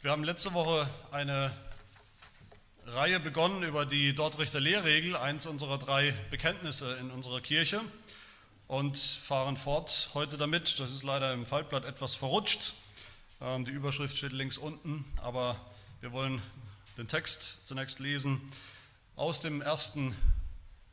[0.00, 1.50] Wir haben letzte Woche eine
[2.86, 7.80] Reihe begonnen über die Dortrichter Lehrregel, eins unserer drei Bekenntnisse in unserer Kirche,
[8.68, 10.78] und fahren fort heute damit.
[10.78, 12.74] Das ist leider im Faltblatt etwas verrutscht.
[13.40, 15.58] Ähm, die Überschrift steht links unten, aber
[16.00, 16.40] wir wollen
[16.96, 18.40] den Text zunächst lesen.
[19.16, 20.14] Aus dem ersten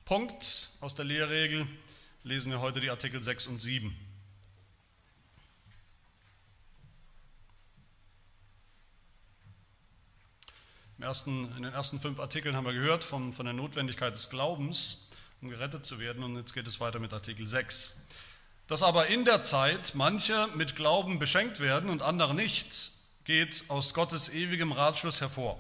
[0.06, 1.68] Punkt aus der Lehrregel
[2.24, 3.96] lesen wir heute die Artikel 6 und 7.
[11.06, 15.08] Ersten, in den ersten fünf Artikeln haben wir gehört von, von der Notwendigkeit des Glaubens,
[15.40, 16.24] um gerettet zu werden.
[16.24, 17.96] Und jetzt geht es weiter mit Artikel 6.
[18.66, 22.92] Dass aber in der Zeit manche mit Glauben beschenkt werden und andere nicht,
[23.24, 25.60] geht aus Gottes ewigem Ratschluss hervor.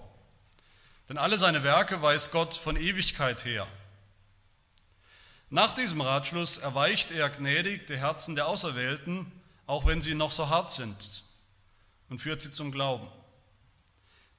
[1.09, 3.67] Denn alle seine Werke weiß Gott von Ewigkeit her.
[5.51, 9.31] Nach diesem Ratschluss erweicht er gnädig die Herzen der Auserwählten,
[9.67, 11.23] auch wenn sie noch so hart sind,
[12.09, 13.07] und führt sie zum Glauben.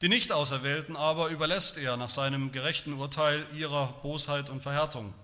[0.02, 5.14] Die Nicht-Auserwählten aber überlässt er nach seinem gerechten Urteil ihrer Bosheit und Verhärtung.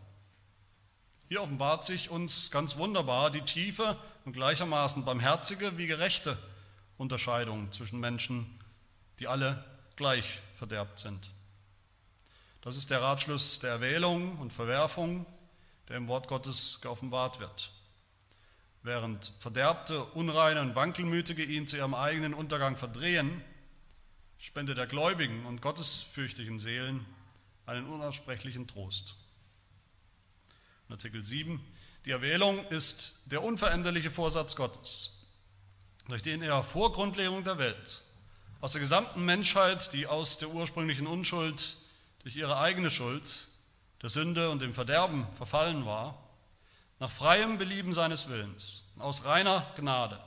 [1.28, 6.38] Hier offenbart sich uns ganz wunderbar die tiefe und gleichermaßen barmherzige wie gerechte
[6.96, 8.46] Unterscheidung zwischen Menschen,
[9.18, 9.62] die alle
[9.96, 11.30] gleich verderbt sind.
[12.62, 15.26] Das ist der Ratschluss der Erwählung und Verwerfung,
[15.88, 17.72] der im Wort Gottes geoffenbart wird.
[18.82, 23.44] Während Verderbte, Unreine und Wankelmütige ihn zu ihrem eigenen Untergang verdrehen,
[24.42, 27.06] Spende der gläubigen und gottesfürchtigen Seelen
[27.64, 29.14] einen unaussprechlichen Trost.
[30.88, 31.64] Artikel 7.
[32.04, 35.28] Die Erwählung ist der unveränderliche Vorsatz Gottes,
[36.08, 38.02] durch den er vor Grundlegung der Welt
[38.60, 41.76] aus der gesamten Menschheit, die aus der ursprünglichen Unschuld
[42.24, 43.46] durch ihre eigene Schuld,
[44.02, 46.20] der Sünde und dem Verderben verfallen war,
[46.98, 50.18] nach freiem Belieben seines Willens, aus reiner Gnade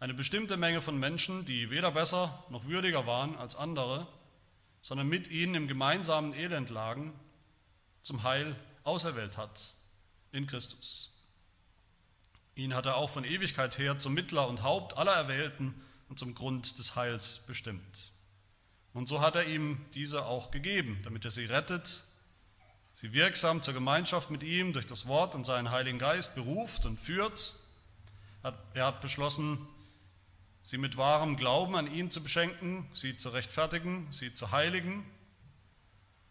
[0.00, 4.06] eine bestimmte Menge von Menschen, die weder besser noch würdiger waren als andere,
[4.80, 7.12] sondern mit ihnen im gemeinsamen Elend lagen,
[8.02, 8.54] zum Heil
[8.84, 9.74] auserwählt hat
[10.32, 11.14] in Christus.
[12.54, 15.74] Ihn hat er auch von Ewigkeit her zum Mittler und Haupt aller Erwählten
[16.08, 18.12] und zum Grund des Heils bestimmt.
[18.94, 22.04] Und so hat er ihm diese auch gegeben, damit er sie rettet,
[22.92, 26.98] sie wirksam zur Gemeinschaft mit ihm durch das Wort und seinen Heiligen Geist beruft und
[26.98, 27.54] führt.
[28.74, 29.68] Er hat beschlossen,
[30.68, 35.10] sie mit wahrem Glauben an ihn zu beschenken, sie zu rechtfertigen, sie zu heiligen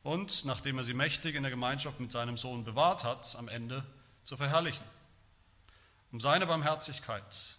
[0.03, 3.83] und, nachdem er sie mächtig in der Gemeinschaft mit seinem Sohn bewahrt hat, am Ende
[4.23, 4.85] zu verherrlichen,
[6.11, 7.57] um seine Barmherzigkeit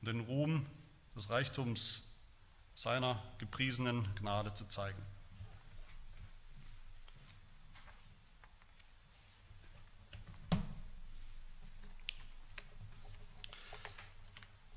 [0.00, 0.64] und den Ruhm
[1.16, 2.16] des Reichtums
[2.76, 5.02] seiner gepriesenen Gnade zu zeigen.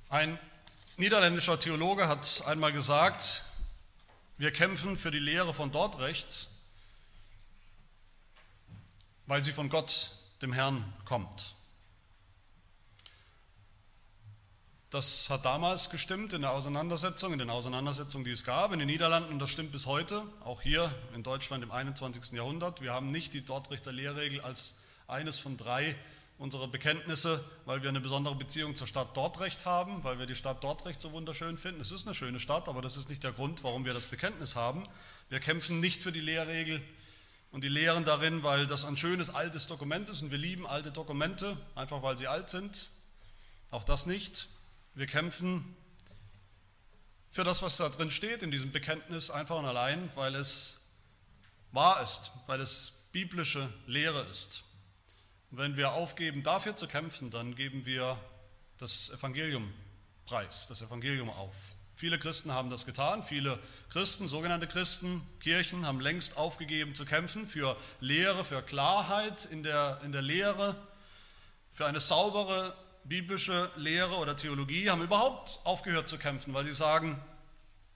[0.09, 0.40] Ein
[0.97, 3.43] niederländischer Theologe hat einmal gesagt,
[4.37, 6.47] wir kämpfen für die Lehre von Dortrecht,
[9.25, 10.11] weil sie von Gott,
[10.41, 11.55] dem Herrn, kommt.
[14.89, 18.87] Das hat damals gestimmt in der Auseinandersetzung, in den Auseinandersetzungen, die es gab in den
[18.87, 22.33] Niederlanden und das stimmt bis heute, auch hier in Deutschland im 21.
[22.33, 22.79] Jahrhundert.
[22.81, 25.95] Wir haben nicht die Dortrechter Lehrregel als eines von drei
[26.43, 30.61] unsere Bekenntnisse, weil wir eine besondere Beziehung zur Stadt Dortrecht haben, weil wir die Stadt
[30.61, 31.79] Dortrecht so wunderschön finden.
[31.79, 34.57] Es ist eine schöne Stadt, aber das ist nicht der Grund, warum wir das Bekenntnis
[34.57, 34.83] haben.
[35.29, 36.81] Wir kämpfen nicht für die Lehrregel
[37.51, 40.91] und die Lehren darin, weil das ein schönes altes Dokument ist und wir lieben alte
[40.91, 42.89] Dokumente, einfach weil sie alt sind.
[43.71, 44.49] Auch das nicht.
[44.95, 45.77] Wir kämpfen
[47.31, 50.91] für das, was da drin steht in diesem Bekenntnis, einfach und allein, weil es
[51.71, 54.65] wahr ist, weil es biblische Lehre ist.
[55.53, 58.17] Und wenn wir aufgeben, dafür zu kämpfen, dann geben wir
[58.79, 59.71] das Evangelium
[60.25, 61.53] preis, das Evangelium auf.
[61.93, 63.59] Viele Christen haben das getan, viele
[63.89, 70.01] Christen, sogenannte Christen, Kirchen haben längst aufgegeben zu kämpfen für Lehre, für Klarheit in der,
[70.03, 70.75] in der Lehre,
[71.71, 77.21] für eine saubere biblische Lehre oder Theologie, haben überhaupt aufgehört zu kämpfen, weil sie sagen,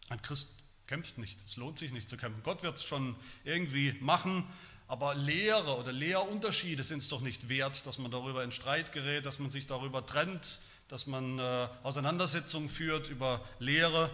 [0.10, 2.44] ein Christ kämpft nicht, es lohnt sich nicht zu kämpfen.
[2.44, 4.48] Gott wird es schon irgendwie machen,
[4.88, 9.26] aber Lehre oder Lehrunterschiede sind es doch nicht wert, dass man darüber in Streit gerät,
[9.26, 14.10] dass man sich darüber trennt, dass man äh, Auseinandersetzungen führt über Lehre.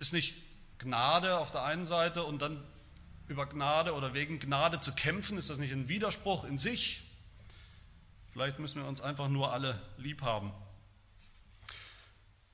[0.00, 0.34] Ist nicht
[0.78, 2.62] Gnade auf der einen Seite und dann
[3.28, 7.02] über Gnade oder wegen Gnade zu kämpfen, ist das nicht ein Widerspruch in sich?
[8.32, 10.52] Vielleicht müssen wir uns einfach nur alle lieb haben.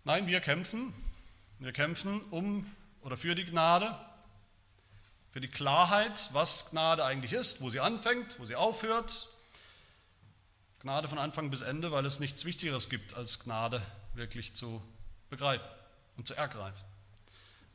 [0.05, 0.93] Nein, wir kämpfen.
[1.59, 2.67] Wir kämpfen um
[3.01, 3.99] oder für die Gnade,
[5.31, 9.29] für die Klarheit, was Gnade eigentlich ist, wo sie anfängt, wo sie aufhört.
[10.81, 13.83] Gnade von Anfang bis Ende, weil es nichts Wichtigeres gibt, als Gnade
[14.15, 14.83] wirklich zu
[15.29, 15.69] begreifen
[16.17, 16.85] und zu ergreifen.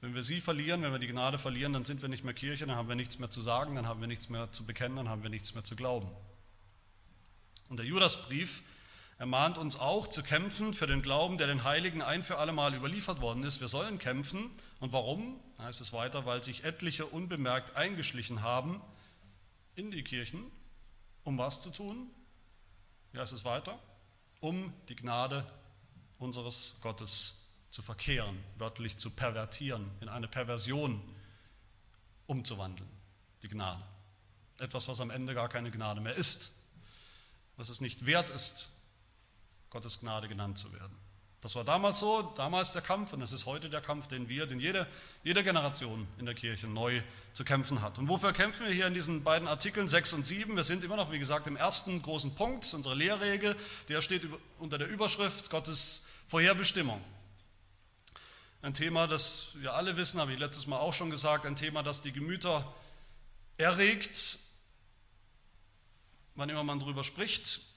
[0.01, 2.67] Wenn wir sie verlieren, wenn wir die Gnade verlieren, dann sind wir nicht mehr Kirche,
[2.67, 5.09] dann haben wir nichts mehr zu sagen, dann haben wir nichts mehr zu bekennen, dann
[5.09, 6.09] haben wir nichts mehr zu glauben.
[7.69, 8.61] Und der Judasbrief
[9.17, 12.75] ermahnt uns auch zu kämpfen für den Glauben, der den Heiligen ein für alle Mal
[12.75, 13.61] überliefert worden ist.
[13.61, 14.51] Wir sollen kämpfen.
[14.85, 15.39] Und warum?
[15.57, 18.79] Heißt es weiter, weil sich etliche unbemerkt eingeschlichen haben
[19.73, 20.51] in die Kirchen,
[21.23, 22.07] um was zu tun?
[23.11, 23.79] Wie heißt es weiter?
[24.41, 25.51] Um die Gnade
[26.19, 31.01] unseres Gottes zu verkehren, wörtlich zu pervertieren, in eine Perversion
[32.27, 32.87] umzuwandeln,
[33.41, 33.81] die Gnade.
[34.59, 36.61] Etwas, was am Ende gar keine Gnade mehr ist,
[37.57, 38.69] was es nicht wert ist,
[39.71, 40.95] Gottes Gnade genannt zu werden.
[41.45, 44.47] Das war damals so, damals der Kampf und es ist heute der Kampf, den wir,
[44.47, 44.87] den jede,
[45.23, 47.03] jede Generation in der Kirche neu
[47.33, 47.99] zu kämpfen hat.
[47.99, 50.55] Und wofür kämpfen wir hier in diesen beiden Artikeln 6 und 7?
[50.55, 53.55] Wir sind immer noch, wie gesagt, im ersten großen Punkt, unsere Lehrregel,
[53.89, 54.27] der steht
[54.57, 56.99] unter der Überschrift Gottes Vorherbestimmung.
[58.63, 61.83] Ein Thema, das wir alle wissen, habe ich letztes Mal auch schon gesagt, ein Thema,
[61.83, 62.73] das die Gemüter
[63.57, 64.39] erregt,
[66.33, 67.74] wann immer man darüber spricht.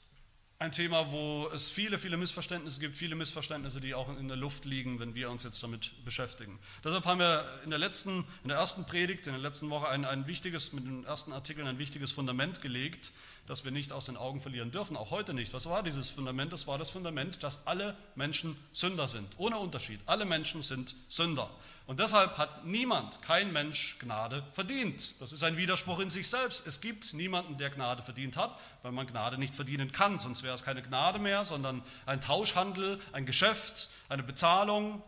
[0.61, 4.65] Ein Thema, wo es viele, viele Missverständnisse gibt, viele Missverständnisse, die auch in der Luft
[4.65, 6.59] liegen, wenn wir uns jetzt damit beschäftigen.
[6.83, 10.05] Deshalb haben wir in der letzten, in der ersten Predigt, in der letzten Woche ein,
[10.05, 13.13] ein wichtiges, mit den ersten Artikeln ein wichtiges Fundament gelegt,
[13.47, 15.53] das wir nicht aus den Augen verlieren dürfen, auch heute nicht.
[15.55, 16.53] Was war dieses Fundament?
[16.53, 20.01] Das war das Fundament, dass alle Menschen Sünder sind, ohne Unterschied.
[20.07, 21.51] Alle Menschen sind Sünder.
[21.87, 25.19] Und deshalb hat niemand, kein Mensch Gnade verdient.
[25.23, 26.67] Das ist ein Widerspruch in sich selbst.
[26.67, 30.19] Es gibt niemanden, der Gnade verdient hat, weil man Gnade nicht verdienen kann.
[30.19, 35.03] Sonst wäre es keine Gnade mehr, sondern ein Tauschhandel, ein Geschäft, eine Bezahlung.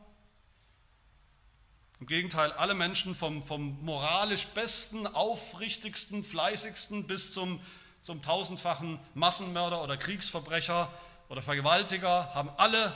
[2.00, 7.60] Im Gegenteil, alle Menschen vom, vom moralisch besten, aufrichtigsten, fleißigsten bis zum
[8.00, 10.90] zum tausendfachen Massenmörder oder Kriegsverbrecher
[11.28, 12.92] oder Vergewaltiger, haben alle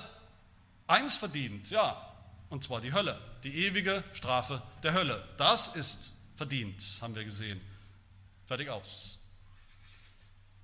[0.87, 2.13] eins verdient, ja,
[2.51, 5.27] und zwar die Hölle, die ewige Strafe der Hölle.
[5.37, 7.61] Das ist verdient, haben wir gesehen.
[8.47, 9.19] Fertig aus.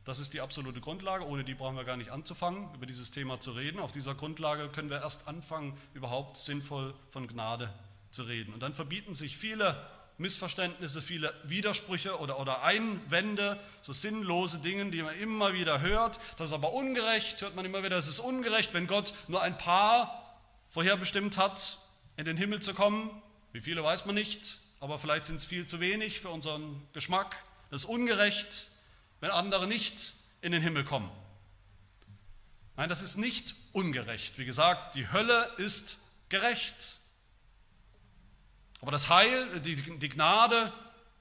[0.04, 3.38] Das ist die absolute Grundlage, ohne die brauchen wir gar nicht anzufangen, über dieses Thema
[3.38, 3.78] zu reden.
[3.78, 7.72] Auf dieser Grundlage können wir erst anfangen, überhaupt sinnvoll von Gnade
[8.10, 8.52] zu reden.
[8.54, 9.76] Und dann verbieten sich viele
[10.20, 16.20] Missverständnisse, viele Widersprüche oder, oder Einwände, so sinnlose Dinge, die man immer wieder hört.
[16.36, 19.56] Das ist aber ungerecht, hört man immer wieder, es ist ungerecht, wenn Gott nur ein
[19.56, 20.38] paar
[20.68, 21.78] vorherbestimmt hat,
[22.16, 23.10] in den Himmel zu kommen.
[23.52, 27.42] Wie viele weiß man nicht, aber vielleicht sind es viel zu wenig für unseren Geschmack.
[27.70, 28.68] Es ist ungerecht,
[29.20, 30.12] wenn andere nicht
[30.42, 31.10] in den Himmel kommen.
[32.76, 34.38] Nein, das ist nicht ungerecht.
[34.38, 37.00] Wie gesagt, die Hölle ist gerecht.
[38.80, 40.72] Aber das Heil, die, die Gnade,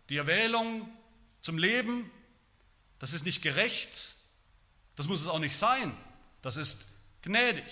[0.09, 0.89] die Erwählung
[1.41, 2.09] zum Leben,
[2.99, 4.15] das ist nicht gerecht,
[4.95, 5.95] das muss es auch nicht sein,
[6.41, 6.89] das ist
[7.21, 7.65] gnädig.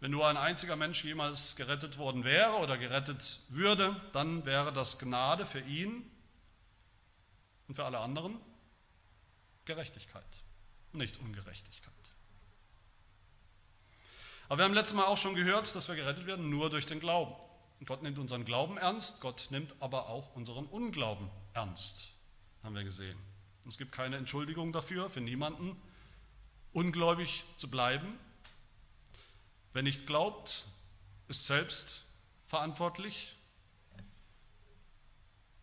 [0.00, 4.98] Wenn nur ein einziger Mensch jemals gerettet worden wäre oder gerettet würde, dann wäre das
[4.98, 6.10] Gnade für ihn
[7.68, 8.38] und für alle anderen
[9.64, 10.22] Gerechtigkeit,
[10.92, 11.93] nicht Ungerechtigkeit.
[14.48, 17.00] Aber wir haben letztes Mal auch schon gehört, dass wir gerettet werden nur durch den
[17.00, 17.34] Glauben.
[17.86, 22.08] Gott nimmt unseren Glauben ernst, Gott nimmt aber auch unseren Unglauben ernst,
[22.62, 23.18] haben wir gesehen.
[23.68, 25.76] Es gibt keine Entschuldigung dafür, für niemanden,
[26.72, 28.18] ungläubig zu bleiben.
[29.72, 30.66] Wer nicht glaubt,
[31.28, 32.04] ist selbst
[32.46, 33.34] verantwortlich,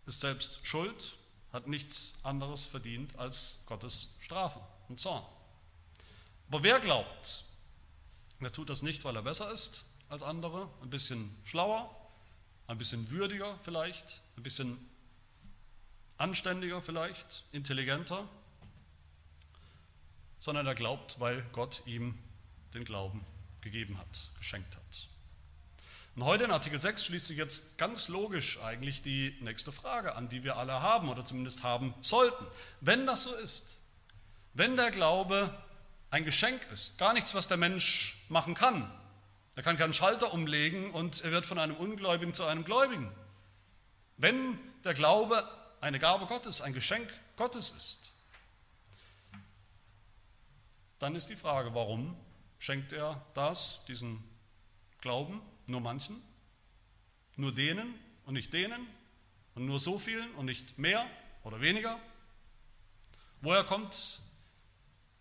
[0.05, 1.17] ist selbst schuld,
[1.53, 4.59] hat nichts anderes verdient als Gottes Strafe
[4.89, 5.23] und Zorn.
[6.49, 7.45] Aber wer glaubt,
[8.45, 11.89] er tut das nicht, weil er besser ist als andere, ein bisschen schlauer,
[12.67, 14.77] ein bisschen würdiger vielleicht, ein bisschen
[16.17, 18.27] anständiger vielleicht, intelligenter,
[20.39, 22.17] sondern er glaubt, weil Gott ihm
[22.73, 23.25] den Glauben
[23.61, 25.07] gegeben hat, geschenkt hat.
[26.15, 30.27] Und heute in Artikel 6 schließt sich jetzt ganz logisch eigentlich die nächste Frage an,
[30.27, 32.45] die wir alle haben oder zumindest haben sollten.
[32.81, 33.79] Wenn das so ist,
[34.53, 35.55] wenn der Glaube
[36.11, 38.91] ein Geschenk ist, gar nichts, was der Mensch machen kann.
[39.55, 43.09] Er kann keinen Schalter umlegen und er wird von einem Ungläubigen zu einem Gläubigen.
[44.17, 45.49] Wenn der Glaube
[45.79, 48.13] eine Gabe Gottes, ein Geschenk Gottes ist,
[50.99, 52.15] dann ist die Frage, warum
[52.59, 54.21] schenkt er das, diesen
[54.99, 56.21] Glauben, nur manchen,
[57.37, 58.85] nur denen und nicht denen
[59.55, 61.05] und nur so vielen und nicht mehr
[61.43, 61.99] oder weniger?
[63.39, 64.21] Woher kommt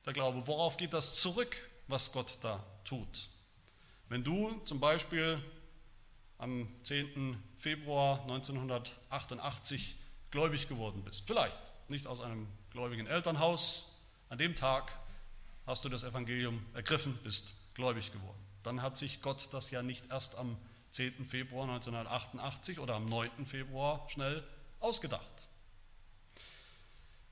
[0.05, 0.47] der Glaube?
[0.47, 1.57] Worauf geht das zurück,
[1.89, 3.29] was Gott da tut?
[4.09, 5.43] Wenn du zum Beispiel
[6.39, 7.41] am 10.
[7.59, 9.97] Februar 1988
[10.31, 13.87] gläubig geworden bist, vielleicht nicht aus einem gläubigen Elternhaus,
[14.29, 14.99] an dem Tag
[15.67, 18.39] hast du das Evangelium ergriffen, bist gläubig geworden.
[18.63, 20.57] dann hat sich Gott das ja nicht erst am
[20.91, 21.25] 10.
[21.25, 23.47] Februar 1988 oder am 9.
[23.47, 24.45] Februar schnell
[24.81, 25.49] ausgedacht.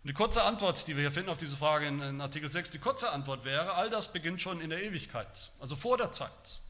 [0.02, 2.78] Und die kurze Antwort, die wir hier finden auf diese Frage in, Artikel 6, die
[2.78, 6.60] kurze Antwort wäre, all das beginnt schon in der Ewigkeit, also vor der Zeit.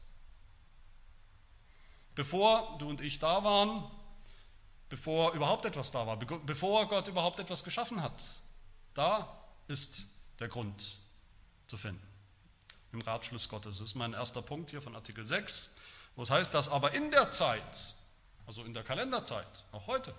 [2.15, 3.89] Bevor du und ich da waren,
[4.89, 8.21] bevor überhaupt etwas da war, bevor Gott überhaupt etwas geschaffen hat,
[8.93, 10.07] da ist
[10.39, 10.97] der Grund
[11.67, 12.05] zu finden.
[12.91, 13.77] Im Ratschluss Gottes.
[13.77, 15.75] Das ist mein erster Punkt hier von Artikel 6,
[16.15, 17.93] wo es heißt, dass aber in der Zeit,
[18.47, 20.13] also in der Kalenderzeit, auch heute,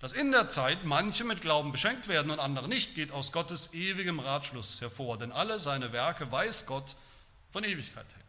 [0.00, 3.74] dass in der Zeit manche mit Glauben beschenkt werden und andere nicht, geht aus Gottes
[3.74, 6.96] ewigem Ratschluss hervor, denn alle seine Werke weiß Gott
[7.50, 8.24] von Ewigkeit her.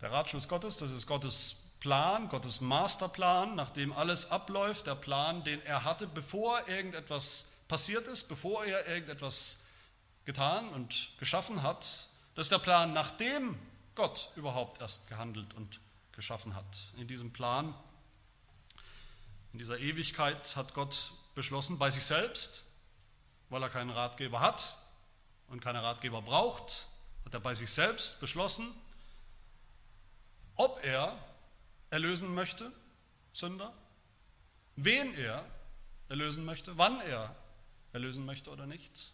[0.00, 5.60] Der Ratschluss Gottes, das ist Gottes Plan, Gottes Masterplan, nachdem alles abläuft, der Plan, den
[5.66, 9.64] er hatte, bevor irgendetwas passiert ist, bevor er irgendetwas
[10.24, 12.08] getan und geschaffen hat.
[12.34, 13.58] Das ist der Plan, nachdem
[13.94, 15.80] Gott überhaupt erst gehandelt und
[16.12, 16.92] geschaffen hat.
[16.96, 17.74] In diesem Plan
[19.54, 22.64] in dieser Ewigkeit hat Gott beschlossen, bei sich selbst,
[23.50, 24.78] weil er keinen Ratgeber hat
[25.46, 26.88] und keine Ratgeber braucht,
[27.24, 28.66] hat er bei sich selbst beschlossen,
[30.56, 31.16] ob er
[31.90, 32.72] erlösen möchte,
[33.32, 33.72] Sünder,
[34.74, 35.48] wen er
[36.08, 37.36] erlösen möchte, wann er
[37.92, 39.12] erlösen möchte oder nicht,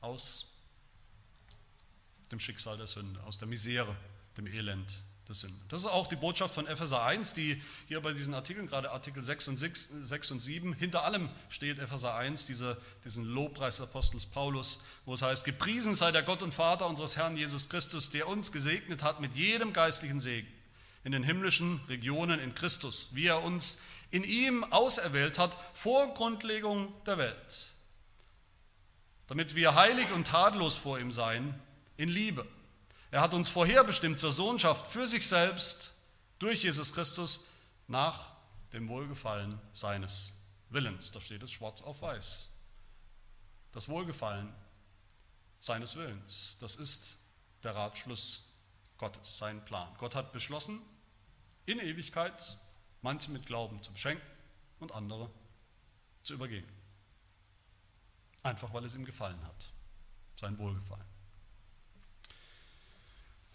[0.00, 0.50] aus
[2.30, 3.94] dem Schicksal der Sünde, aus der Misere,
[4.38, 5.52] dem Elend das sind.
[5.68, 9.22] Das ist auch die Botschaft von Epheser 1, die hier bei diesen Artikeln, gerade Artikel
[9.22, 13.88] 6 und, 6, 6 und 7, hinter allem steht Epheser 1, diese, diesen Lobpreis des
[13.88, 18.10] Apostels Paulus, wo es heißt, gepriesen sei der Gott und Vater unseres Herrn Jesus Christus,
[18.10, 20.48] der uns gesegnet hat mit jedem geistlichen Segen
[21.02, 26.92] in den himmlischen Regionen in Christus, wie er uns in ihm auserwählt hat vor Grundlegung
[27.04, 27.74] der Welt,
[29.26, 31.54] damit wir heilig und tadellos vor ihm seien
[31.96, 32.46] in Liebe
[33.16, 35.94] er hat uns vorherbestimmt zur Sohnschaft für sich selbst
[36.38, 37.46] durch Jesus Christus
[37.88, 38.30] nach
[38.74, 40.34] dem Wohlgefallen seines
[40.68, 41.12] Willens.
[41.12, 42.50] Da steht es schwarz auf weiß.
[43.72, 44.52] Das Wohlgefallen
[45.60, 47.16] seines Willens, das ist
[47.62, 48.52] der Ratschluss
[48.98, 49.88] Gottes, sein Plan.
[49.96, 50.78] Gott hat beschlossen,
[51.64, 52.58] in Ewigkeit
[53.00, 54.28] manche mit Glauben zu beschenken
[54.78, 55.30] und andere
[56.22, 56.68] zu übergehen.
[58.42, 59.72] Einfach weil es ihm gefallen hat,
[60.38, 61.15] sein Wohlgefallen.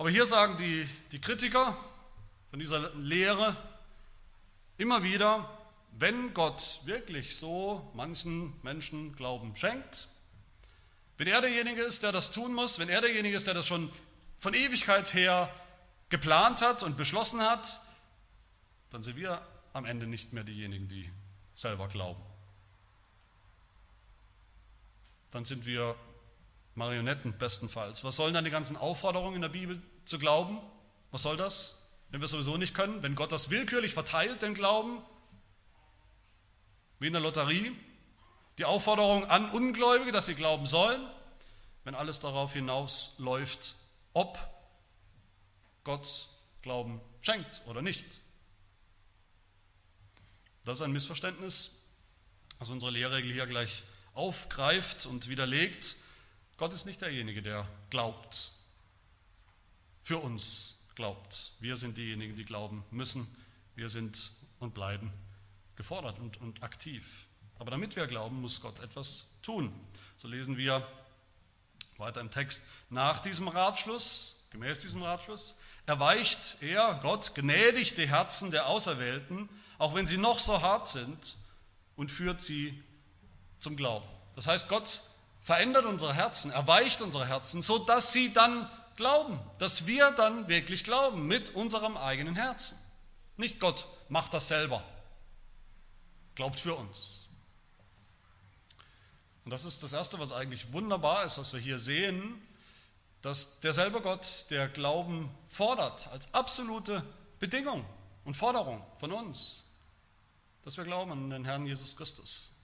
[0.01, 1.77] Aber hier sagen die, die Kritiker
[2.49, 3.55] von dieser Lehre
[4.79, 5.47] immer wieder,
[5.91, 10.07] wenn Gott wirklich so manchen Menschen Glauben schenkt,
[11.19, 13.91] wenn er derjenige ist, der das tun muss, wenn er derjenige ist, der das schon
[14.39, 15.53] von Ewigkeit her
[16.09, 17.79] geplant hat und beschlossen hat,
[18.89, 19.39] dann sind wir
[19.73, 21.11] am Ende nicht mehr diejenigen, die
[21.53, 22.23] selber glauben.
[25.29, 25.95] Dann sind wir
[26.73, 28.03] Marionetten bestenfalls.
[28.03, 30.59] Was sollen dann die ganzen Aufforderungen in der Bibel zu glauben.
[31.11, 31.81] Was soll das?
[32.09, 35.01] Wenn wir es sowieso nicht können, wenn Gott das willkürlich verteilt, den Glauben,
[36.99, 37.75] wie in der Lotterie,
[38.57, 41.01] die Aufforderung an Ungläubige, dass sie glauben sollen,
[41.83, 43.75] wenn alles darauf hinausläuft,
[44.13, 44.37] ob
[45.83, 46.27] Gott
[46.61, 48.21] Glauben schenkt oder nicht.
[50.63, 51.87] Das ist ein Missverständnis,
[52.59, 53.81] das unsere Lehrregel hier gleich
[54.13, 55.95] aufgreift und widerlegt.
[56.57, 58.51] Gott ist nicht derjenige, der glaubt
[60.11, 61.53] für uns glaubt.
[61.61, 63.25] Wir sind diejenigen, die glauben müssen.
[63.75, 65.13] Wir sind und bleiben
[65.77, 67.27] gefordert und, und aktiv.
[67.59, 69.73] Aber damit wir glauben, muss Gott etwas tun.
[70.17, 70.85] So lesen wir
[71.95, 72.61] weiter im Text.
[72.89, 79.95] Nach diesem Ratschluss, gemäß diesem Ratschluss, erweicht er, Gott, gnädig die Herzen der Auserwählten, auch
[79.95, 81.37] wenn sie noch so hart sind,
[81.95, 82.83] und führt sie
[83.59, 84.09] zum Glauben.
[84.35, 85.03] Das heißt, Gott
[85.41, 88.69] verändert unsere Herzen, erweicht unsere Herzen, sodass sie dann
[89.01, 92.77] glauben, dass wir dann wirklich glauben mit unserem eigenen Herzen.
[93.35, 94.83] Nicht Gott macht das selber,
[96.35, 97.25] glaubt für uns.
[99.43, 102.39] Und das ist das Erste, was eigentlich wunderbar ist, was wir hier sehen,
[103.23, 107.03] dass derselbe Gott, der Glauben fordert, als absolute
[107.39, 107.83] Bedingung
[108.23, 109.65] und Forderung von uns,
[110.61, 112.55] dass wir glauben an den Herrn Jesus Christus.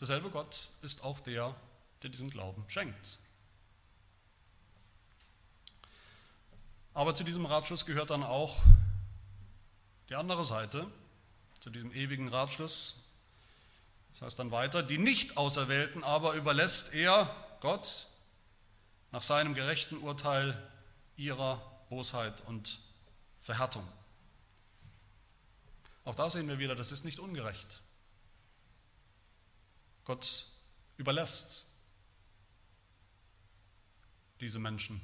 [0.00, 1.54] Derselbe Gott ist auch der,
[2.02, 3.18] der diesen Glauben schenkt.
[6.94, 8.62] Aber zu diesem Ratschluss gehört dann auch
[10.08, 10.86] die andere Seite,
[11.58, 13.02] zu diesem ewigen Ratschluss.
[14.12, 18.06] Das heißt dann weiter, die Nicht-Auserwählten aber überlässt er, Gott,
[19.10, 20.56] nach seinem gerechten Urteil
[21.16, 21.56] ihrer
[21.88, 22.78] Bosheit und
[23.42, 23.86] Verhärtung.
[26.04, 27.82] Auch da sehen wir wieder, das ist nicht ungerecht.
[30.04, 30.46] Gott
[30.96, 31.66] überlässt
[34.40, 35.00] diese Menschen.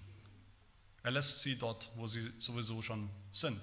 [1.02, 3.60] Er lässt sie dort, wo sie sowieso schon sind.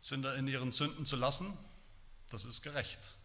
[0.00, 1.56] Sünder in ihren Sünden zu lassen,
[2.30, 3.16] das ist gerecht.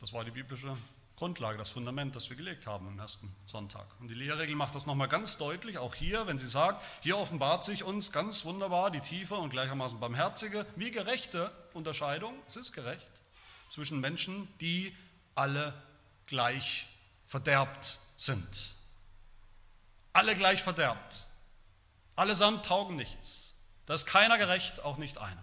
[0.00, 0.74] Das war die biblische
[1.16, 3.86] Grundlage, das Fundament, das wir gelegt haben im ersten Sonntag.
[4.00, 7.64] Und die Lehrregel macht das nochmal ganz deutlich, auch hier, wenn sie sagt, hier offenbart
[7.64, 13.10] sich uns ganz wunderbar die tiefe und gleichermaßen barmherzige, wie gerechte Unterscheidung, es ist gerecht,
[13.68, 14.94] zwischen Menschen, die
[15.34, 15.72] alle
[16.26, 16.86] gleich
[17.26, 18.74] verderbt sind.
[20.14, 21.26] Alle gleich verderbt.
[22.16, 23.58] Allesamt taugen nichts.
[23.84, 25.42] Da ist keiner gerecht, auch nicht einer.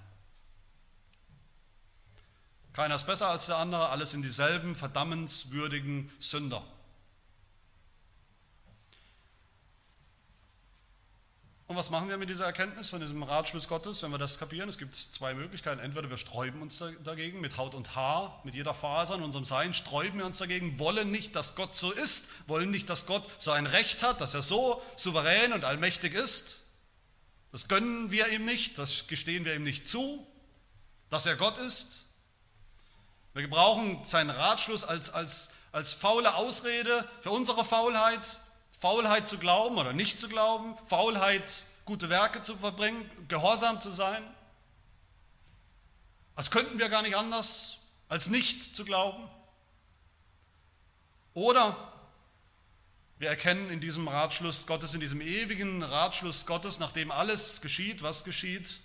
[2.73, 6.63] Keiner ist besser als der andere, alles sind dieselben verdammenswürdigen Sünder.
[11.71, 14.67] Und was machen wir mit dieser Erkenntnis, von diesem Ratschluss Gottes, wenn wir das kapieren?
[14.67, 15.79] Es gibt zwei Möglichkeiten.
[15.79, 19.73] Entweder wir sträuben uns dagegen mit Haut und Haar, mit jeder Faser in unserem Sein,
[19.73, 23.51] sträuben wir uns dagegen, wollen nicht, dass Gott so ist, wollen nicht, dass Gott so
[23.51, 26.65] ein Recht hat, dass er so souverän und allmächtig ist.
[27.53, 30.27] Das gönnen wir ihm nicht, das gestehen wir ihm nicht zu,
[31.09, 32.07] dass er Gott ist.
[33.31, 38.41] Wir gebrauchen seinen Ratschluss als, als, als faule Ausrede für unsere Faulheit,
[38.81, 44.23] Faulheit zu glauben oder nicht zu glauben, Faulheit, gute Werke zu verbringen, gehorsam zu sein.
[46.35, 49.29] Als könnten wir gar nicht anders, als nicht zu glauben.
[51.35, 51.93] Oder
[53.19, 58.23] wir erkennen in diesem Ratschluss Gottes, in diesem ewigen Ratschluss Gottes, nachdem alles geschieht, was
[58.23, 58.81] geschieht,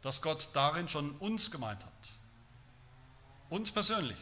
[0.00, 1.92] dass Gott darin schon uns gemeint hat.
[3.50, 4.16] Uns persönlich.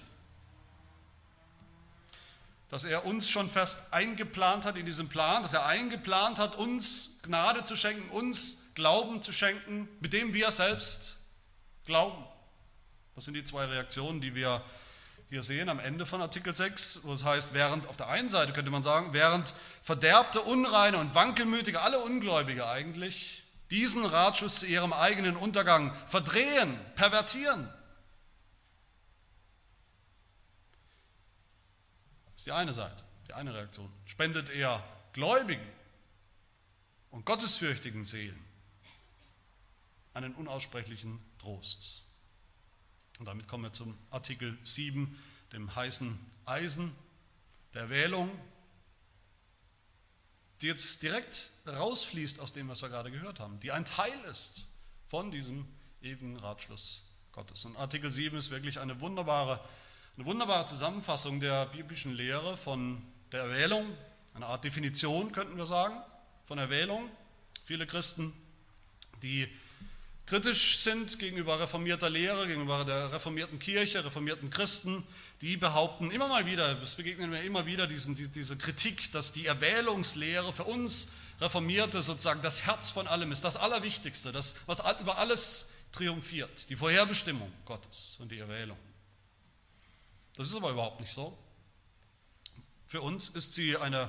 [2.71, 7.21] Dass er uns schon fest eingeplant hat in diesem Plan, dass er eingeplant hat, uns
[7.23, 11.19] Gnade zu schenken, uns Glauben zu schenken, mit dem wir selbst
[11.85, 12.25] glauben.
[13.15, 14.65] Das sind die zwei Reaktionen, die wir
[15.29, 18.52] hier sehen am Ende von Artikel 6, wo es heißt, während auf der einen Seite
[18.52, 24.93] könnte man sagen, während verderbte, unreine und wankelmütige, alle Ungläubige eigentlich, diesen Ratschluss zu ihrem
[24.93, 27.69] eigenen Untergang verdrehen, pervertieren,
[32.41, 33.93] ist die eine Seite, die eine Reaktion.
[34.07, 35.67] Spendet er gläubigen
[37.11, 38.43] und gottesfürchtigen Seelen
[40.15, 42.03] einen unaussprechlichen Trost.
[43.19, 45.21] Und damit kommen wir zum Artikel 7,
[45.53, 46.97] dem heißen Eisen
[47.75, 48.31] der Wählung,
[50.63, 54.65] die jetzt direkt rausfließt aus dem, was wir gerade gehört haben, die ein Teil ist
[55.09, 55.69] von diesem
[56.00, 57.67] ewigen Ratschluss Gottes.
[57.67, 59.61] Und Artikel 7 ist wirklich eine wunderbare
[60.21, 63.00] eine wunderbare Zusammenfassung der biblischen Lehre von
[63.33, 63.87] der Erwählung,
[64.35, 65.97] eine Art Definition könnten wir sagen,
[66.45, 67.09] von Erwählung.
[67.65, 68.35] Viele Christen,
[69.23, 69.49] die
[70.26, 75.06] kritisch sind gegenüber reformierter Lehre, gegenüber der reformierten Kirche, reformierten Christen,
[75.41, 79.47] die behaupten immer mal wieder, es begegnen mir immer wieder diesen, diese Kritik, dass die
[79.47, 85.17] Erwählungslehre für uns Reformierte sozusagen das Herz von allem ist, das Allerwichtigste, das, was über
[85.17, 88.76] alles triumphiert, die Vorherbestimmung Gottes und die Erwählung.
[90.41, 91.37] Das ist aber überhaupt nicht so.
[92.87, 94.09] Für uns ist sie eine,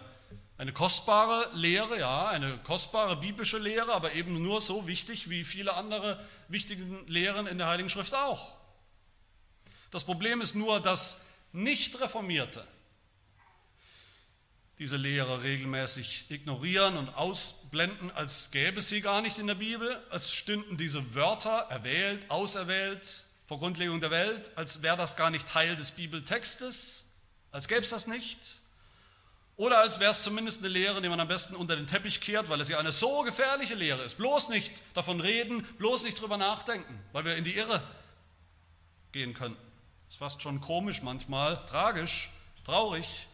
[0.57, 5.73] eine kostbare Lehre, ja, eine kostbare biblische Lehre, aber eben nur so wichtig wie viele
[5.73, 8.55] andere wichtige Lehren in der Heiligen Schrift auch.
[9.89, 12.65] Das Problem ist nur, dass Nicht-Reformierte
[14.79, 20.01] diese Lehre regelmäßig ignorieren und ausblenden, als gäbe es sie gar nicht in der Bibel,
[20.09, 25.45] als stünden diese Wörter erwählt, auserwählt, vor Grundlegung der Welt, als wäre das gar nicht
[25.45, 27.09] Teil des Bibeltextes,
[27.51, 28.61] als gäbe es das nicht.
[29.57, 32.47] Oder als wäre es zumindest eine Lehre, die man am besten unter den Teppich kehrt,
[32.47, 34.15] weil es ja eine so gefährliche Lehre ist.
[34.15, 37.83] Bloß nicht davon reden, bloß nicht drüber nachdenken, weil wir in die Irre
[39.11, 39.61] gehen könnten.
[40.07, 42.29] Ist fast schon komisch manchmal, tragisch,
[42.63, 43.27] traurig,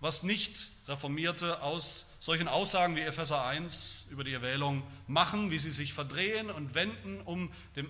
[0.00, 5.70] was nicht Reformierte aus solchen Aussagen wie Epheser 1 über die Erwählung machen, wie sie
[5.70, 7.88] sich verdrehen und wenden, um dem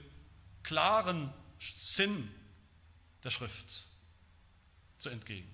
[0.63, 2.31] klaren Sinn
[3.25, 3.87] der Schrift
[4.99, 5.49] zu entgehen.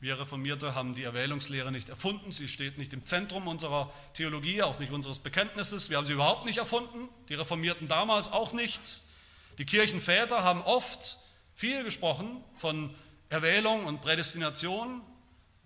[0.00, 4.80] Wir Reformierte haben die Erwählungslehre nicht erfunden, sie steht nicht im Zentrum unserer Theologie, auch
[4.80, 5.90] nicht unseres Bekenntnisses.
[5.90, 9.02] Wir haben sie überhaupt nicht erfunden, die Reformierten damals auch nicht.
[9.58, 11.18] Die Kirchenväter haben oft
[11.54, 12.92] viel gesprochen von
[13.28, 15.02] Erwählung und Prädestination,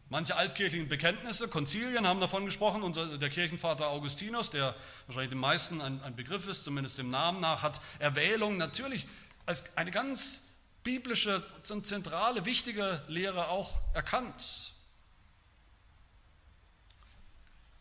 [0.08, 2.82] Manche altkirchlichen Bekenntnisse, Konzilien haben davon gesprochen.
[2.84, 7.40] Unser, der Kirchenvater Augustinus, der wahrscheinlich den meisten ein, ein Begriff ist, zumindest dem Namen
[7.40, 9.06] nach, hat Erwählung natürlich
[9.46, 14.72] als eine ganz biblische zentrale, wichtige Lehre auch erkannt.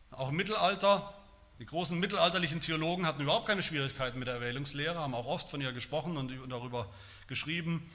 [0.09, 1.13] Auch im Mittelalter,
[1.59, 5.61] die großen mittelalterlichen Theologen hatten überhaupt keine Schwierigkeiten mit der Erwählungslehre, haben auch oft von
[5.61, 6.91] ihr gesprochen und darüber
[7.27, 7.87] geschrieben.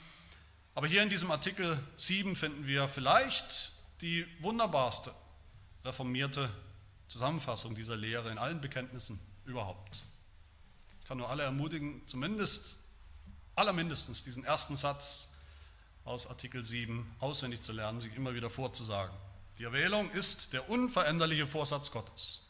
[0.77, 5.13] Aber hier in diesem Artikel 7 finden wir vielleicht die wunderbarste
[5.85, 6.51] reformierte
[7.09, 10.05] Zusammenfassung dieser Lehre in allen Bekenntnissen überhaupt.
[11.01, 12.77] Ich kann nur alle ermutigen, zumindest,
[13.57, 15.35] allermindestens diesen ersten Satz
[16.05, 19.15] aus Artikel 7 auswendig zu lernen, sich immer wieder vorzusagen.
[19.59, 22.49] Die Erwählung ist der unveränderliche Vorsatz Gottes,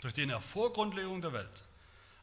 [0.00, 1.64] durch den er vor Grundlegung der Welt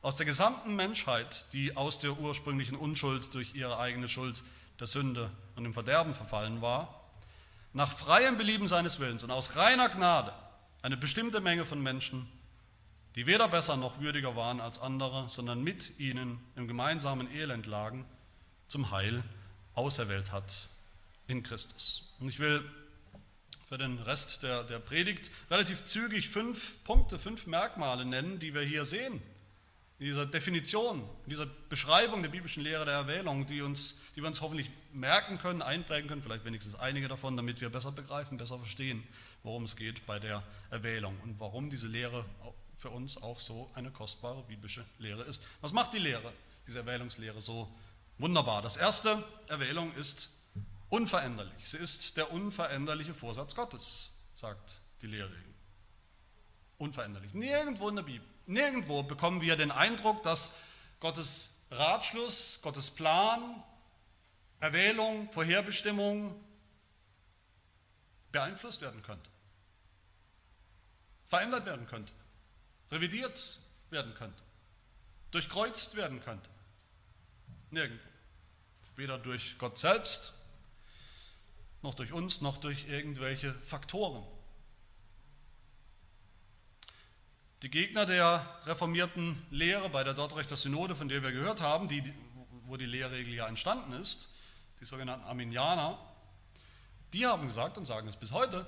[0.03, 4.43] aus der gesamten Menschheit, die aus der ursprünglichen Unschuld durch ihre eigene Schuld
[4.79, 7.03] der Sünde und dem Verderben verfallen war,
[7.74, 10.34] nach freiem Belieben seines Willens und aus reiner Gnade
[10.82, 12.28] eine bestimmte Menge von Menschen,
[13.16, 18.06] die weder besser noch würdiger waren als andere, sondern mit ihnen im gemeinsamen Elend lagen,
[18.68, 19.24] zum Heil
[19.76, 20.70] auserwählt hat
[21.28, 22.14] in Christus.
[22.20, 22.64] Und ich will
[23.70, 28.62] für den Rest der, der Predigt relativ zügig fünf Punkte, fünf Merkmale nennen, die wir
[28.62, 29.22] hier sehen
[30.04, 34.28] in dieser Definition, in dieser Beschreibung der biblischen Lehre der Erwählung, die, uns, die wir
[34.28, 38.58] uns hoffentlich merken können, einprägen können, vielleicht wenigstens einige davon, damit wir besser begreifen, besser
[38.58, 39.02] verstehen,
[39.44, 42.26] worum es geht bei der Erwählung und warum diese Lehre
[42.76, 45.42] für uns auch so eine kostbare biblische Lehre ist.
[45.62, 46.34] Was macht die Lehre,
[46.68, 47.74] diese Erwählungslehre so
[48.18, 48.62] wunderbar?
[48.62, 50.32] Das erste, Erwählung ist
[50.89, 51.70] unveränderlich.
[51.70, 55.54] Sie ist der unveränderliche Vorsatz Gottes, sagt die Lehrregel.
[56.78, 57.34] Unveränderlich.
[57.34, 60.62] Nirgendwo in der Bibel Nirgendwo bekommen wir den Eindruck, dass
[60.99, 63.63] Gottes Ratschluss, Gottes Plan,
[64.60, 66.39] Erwählung, Vorherbestimmung
[68.32, 69.29] beeinflusst werden könnte,
[71.27, 72.13] verändert werden könnte,
[72.91, 74.43] revidiert werden könnte,
[75.32, 76.49] durchkreuzt werden könnte.
[77.71, 78.08] Nirgendwo.
[78.95, 80.34] Weder durch Gott selbst,
[81.82, 84.23] noch durch uns, noch durch irgendwelche Faktoren.
[87.63, 92.04] Die Gegner der reformierten Lehre bei der Dortrechter Synode, von der wir gehört haben, die,
[92.65, 94.34] wo die Lehrregel ja entstanden ist,
[94.82, 95.97] die sogenannten Arminianer,
[97.13, 98.67] die haben gesagt und sagen es bis heute,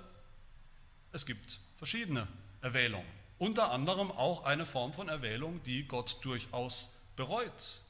[1.12, 2.26] es gibt verschiedene
[2.62, 3.06] Erwählungen.
[3.38, 7.82] Unter anderem auch eine Form von Erwählung, die Gott durchaus bereut,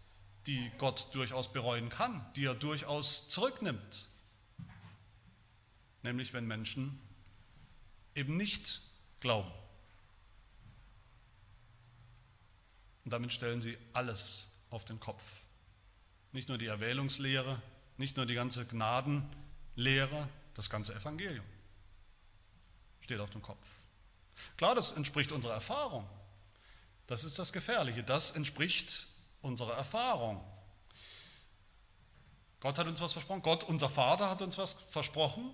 [0.47, 4.07] die Gott durchaus bereuen kann, die er durchaus zurücknimmt.
[6.01, 6.99] Nämlich wenn Menschen
[8.15, 8.81] eben nicht
[9.19, 9.51] glauben.
[13.05, 15.23] Und damit stellen sie alles auf den Kopf.
[16.31, 17.61] Nicht nur die Erwählungslehre,
[17.97, 21.45] nicht nur die ganze Gnadenlehre, das ganze Evangelium
[23.01, 23.65] steht auf dem Kopf.
[24.57, 26.09] Klar, das entspricht unserer Erfahrung.
[27.05, 28.03] Das ist das Gefährliche.
[28.03, 29.05] Das entspricht
[29.43, 30.43] unserer Erfahrung.
[32.59, 33.43] Gott hat uns was versprochen.
[33.43, 35.51] Gott, unser Vater, hat uns was versprochen.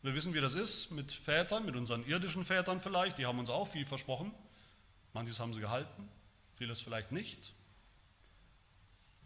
[0.00, 3.18] Wir wissen, wie das ist mit Vätern, mit unseren irdischen Vätern vielleicht.
[3.18, 4.32] Die haben uns auch viel versprochen.
[5.12, 6.08] Manches haben sie gehalten
[6.56, 7.52] vieles vielleicht nicht.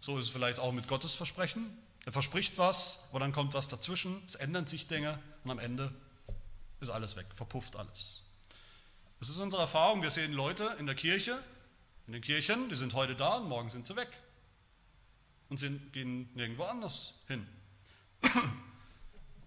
[0.01, 1.77] So ist es vielleicht auch mit Gottes Versprechen.
[2.05, 5.95] Er verspricht was, aber dann kommt was dazwischen, es ändern sich Dinge und am Ende
[6.81, 8.25] ist alles weg, verpufft alles.
[9.19, 10.01] Das ist unsere Erfahrung.
[10.03, 11.43] Wir sehen Leute in der Kirche,
[12.07, 14.09] in den Kirchen, die sind heute da und morgen sind sie weg
[15.51, 17.47] und sind, gehen nirgendwo anders hin.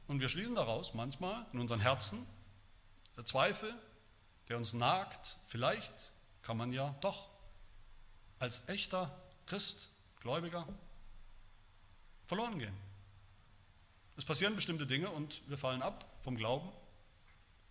[0.07, 2.27] Und wir schließen daraus manchmal in unseren Herzen
[3.17, 3.73] der Zweifel,
[4.47, 6.11] der uns nagt, vielleicht
[6.43, 7.32] kann man ja doch
[8.43, 9.09] als echter
[9.45, 10.67] Christ, Gläubiger,
[12.25, 12.75] verloren gehen.
[14.17, 16.69] Es passieren bestimmte Dinge und wir fallen ab vom Glauben.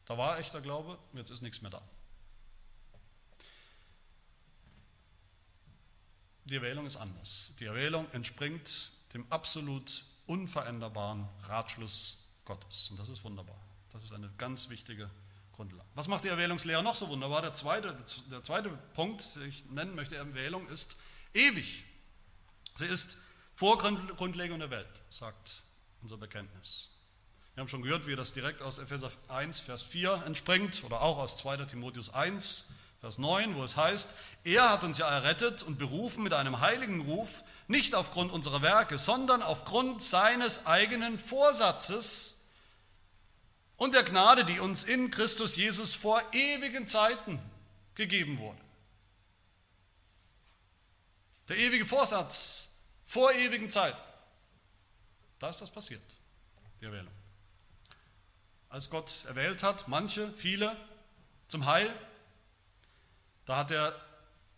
[0.06, 1.82] Da war echter Glaube, jetzt ist nichts mehr da.
[6.44, 7.52] Die Erwählung ist anders.
[7.60, 12.90] Die Erwählung entspringt dem absolut unveränderbaren Ratschluss Gottes.
[12.90, 13.60] Und das ist wunderbar.
[13.90, 15.10] Das ist eine ganz wichtige
[15.52, 15.88] Grundlage.
[15.94, 17.42] Was macht die Erwählungslehre noch so wunderbar?
[17.42, 17.96] Der zweite,
[18.30, 20.96] der zweite Punkt, den ich nennen möchte, Erwählung ist
[21.34, 21.84] ewig.
[22.76, 23.16] Sie ist
[23.54, 25.62] vor Grundlegung der Welt, sagt
[26.00, 26.88] unser Bekenntnis.
[27.54, 31.18] Wir haben schon gehört, wie das direkt aus Epheser 1, Vers 4 entspringt oder auch
[31.18, 31.58] aus 2.
[31.66, 36.32] Timotheus 1, Vers 9, wo es heißt, er hat uns ja errettet und berufen mit
[36.32, 42.31] einem heiligen Ruf, nicht aufgrund unserer Werke, sondern aufgrund seines eigenen Vorsatzes,
[43.82, 47.40] und der Gnade, die uns in Christus Jesus vor ewigen Zeiten
[47.96, 48.60] gegeben wurde.
[51.48, 53.98] Der ewige Vorsatz vor ewigen Zeiten.
[55.40, 56.00] Da ist das passiert,
[56.80, 57.12] die Erwählung.
[58.68, 60.76] Als Gott erwählt hat, manche, viele
[61.48, 61.92] zum Heil,
[63.46, 64.00] da hat er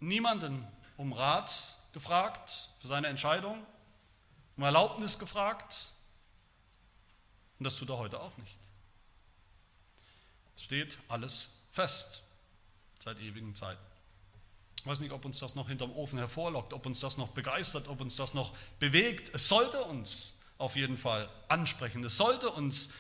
[0.01, 3.67] niemanden um Rat gefragt für seine Entscheidung,
[4.59, 5.95] um Erlaubnis gefragt.
[7.59, 8.64] Und das tut er heute auch nicht
[10.65, 12.23] steht alles fest
[12.99, 13.81] seit ewigen Zeiten.
[14.81, 17.87] Ich weiß nicht, ob uns das noch hinterm Ofen hervorlockt, ob uns das noch begeistert,
[17.89, 19.31] ob uns das noch bewegt.
[19.35, 22.03] Es sollte uns auf jeden Fall ansprechen.
[22.03, 22.95] Es sollte uns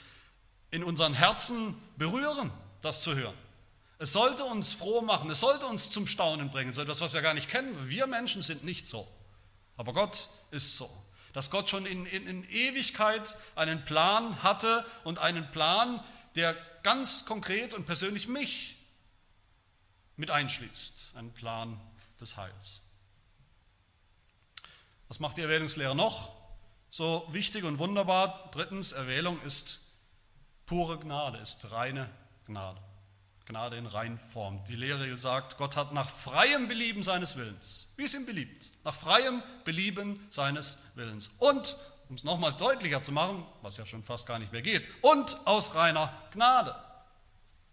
[0.71, 2.51] in unseren Herzen berühren,
[2.83, 3.35] das zu hören.
[3.99, 7.23] Es sollte uns froh machen, es sollte uns zum Staunen bringen, so etwas, was wir
[7.23, 7.89] gar nicht kennen.
[7.89, 9.09] Wir Menschen sind nicht so,
[9.77, 10.91] aber Gott ist so.
[11.33, 17.27] Dass Gott schon in, in, in Ewigkeit einen Plan hatte und einen Plan, der ganz
[17.27, 18.77] konkret und persönlich mich
[20.17, 21.81] mit einschließt, einen Plan
[22.21, 22.81] des Heils.
[25.09, 26.35] Was macht die Erwählungslehre noch
[26.91, 28.51] so wichtig und wunderbar?
[28.53, 29.81] Drittens, Erwählung ist
[30.67, 32.11] pure Gnade, ist reine
[32.47, 32.81] Gnade.
[33.47, 34.65] Gnade in Reinform.
[34.65, 38.95] Die Lehre sagt, Gott hat nach freiem Belieben seines Willens, wie es ihm beliebt, nach
[38.95, 41.29] freiem Belieben seines Willens.
[41.39, 41.77] Und,
[42.09, 45.37] um es nochmal deutlicher zu machen, was ja schon fast gar nicht mehr geht, und
[45.47, 46.75] aus reiner Gnade,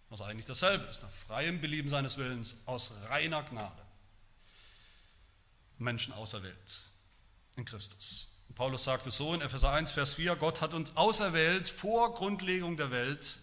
[0.09, 3.81] was eigentlich dasselbe ist, nach freiem Belieben seines Willens, aus reiner Gnade.
[5.77, 6.81] Menschen auserwählt
[7.55, 8.37] in Christus.
[8.47, 12.13] Und Paulus sagt es so in Epheser 1, Vers 4, Gott hat uns auserwählt vor
[12.13, 13.39] Grundlegung der Welt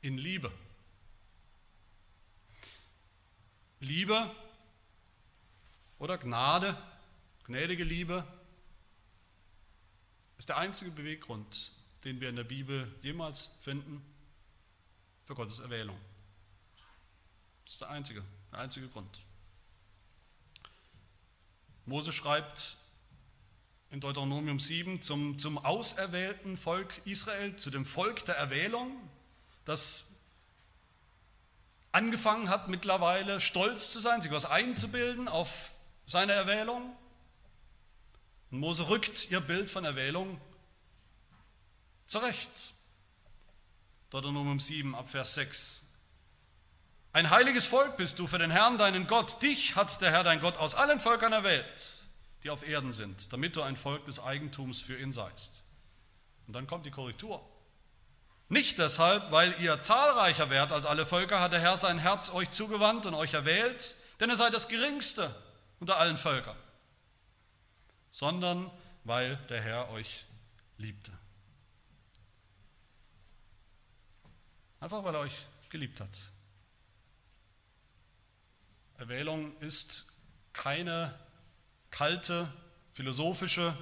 [0.00, 0.50] in Liebe
[3.80, 4.30] Liebe
[5.98, 6.76] oder Gnade,
[7.44, 8.24] gnädige Liebe,
[10.38, 11.72] ist der einzige Beweggrund,
[12.04, 14.02] den wir in der Bibel jemals finden
[15.24, 15.98] für Gottes Erwählung.
[17.64, 18.22] Das ist der einzige,
[18.52, 19.20] der einzige Grund.
[21.84, 22.78] Mose schreibt
[23.90, 28.96] in Deuteronomium 7 zum, zum auserwählten Volk Israel, zu dem Volk der Erwählung,
[29.64, 30.16] das
[31.92, 35.72] angefangen hat mittlerweile stolz zu sein, sich was einzubilden auf
[36.06, 36.94] seine Erwählung.
[38.50, 40.40] Und Mose rückt ihr Bild von Erwählung
[42.06, 42.72] zurecht.
[44.10, 45.86] Deuteronomium 7 ab Vers 6.
[47.12, 49.42] Ein heiliges Volk bist du für den Herrn, deinen Gott.
[49.42, 52.04] Dich hat der Herr, dein Gott, aus allen Völkern erwählt,
[52.42, 55.64] die auf Erden sind, damit du ein Volk des Eigentums für ihn seist.
[56.46, 57.42] Und dann kommt die Korrektur.
[58.48, 62.50] Nicht deshalb, weil ihr zahlreicher wärt als alle Völker, hat der Herr sein Herz euch
[62.50, 65.34] zugewandt und euch erwählt, denn ihr seid das geringste
[65.80, 66.56] unter allen Völkern,
[68.16, 68.70] sondern
[69.04, 70.24] weil der Herr euch
[70.78, 71.12] liebte.
[74.80, 76.32] Einfach weil er euch geliebt hat.
[78.96, 80.14] Erwählung ist
[80.54, 81.14] keine
[81.90, 82.50] kalte
[82.94, 83.76] philosophische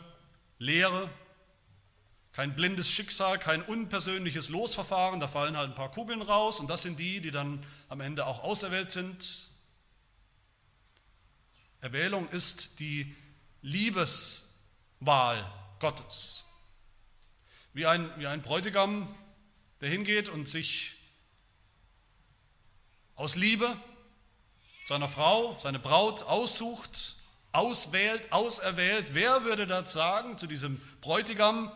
[0.59, 1.09] Lehre,
[2.33, 6.83] kein blindes Schicksal, kein unpersönliches Losverfahren, da fallen halt ein paar Kugeln raus und das
[6.83, 9.53] sind die, die dann am Ende auch auserwählt sind.
[11.81, 13.14] Erwählung ist die
[13.64, 15.50] Liebeswahl
[15.81, 16.44] Gottes.
[17.72, 19.12] Wie ein, wie ein Bräutigam,
[19.81, 20.96] der hingeht und sich
[23.14, 23.74] aus Liebe
[24.85, 27.16] seiner Frau, seine Braut aussucht,
[27.53, 29.14] auswählt, auserwählt.
[29.14, 31.72] Wer würde das sagen zu diesem Bräutigam,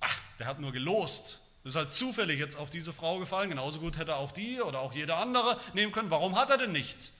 [0.00, 1.38] ach, der hat nur gelost.
[1.62, 3.48] Das ist halt zufällig jetzt auf diese Frau gefallen.
[3.48, 6.10] Genauso gut hätte er auch die oder auch jeder andere nehmen können.
[6.10, 7.12] Warum hat er denn nicht